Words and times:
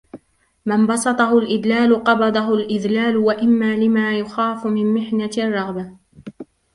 مَنْ 0.65 0.87
بَسَطَهُ 0.87 1.37
الْإِدْلَالُ 1.37 2.03
قَبَضَهُ 2.03 2.53
الْإِذْلَالُ 2.53 3.17
وَإِمَّا 3.17 3.75
لِمَا 3.75 4.19
يُخَافُ 4.19 4.65
مِنْ 4.67 4.93
مِحْنَةِ 4.93 5.29
الرَّغْبَةِ 5.37 5.91